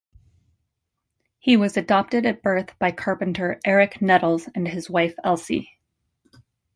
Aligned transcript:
He 1.37 1.55
was 1.55 1.77
adopted 1.77 2.25
at 2.25 2.41
birth 2.41 2.73
by 2.79 2.89
carpenter 2.89 3.59
Eric 3.63 4.01
Nettles 4.01 4.49
and 4.55 4.67
his 4.67 4.89
wife 4.89 5.13
Elsie. 5.23 5.77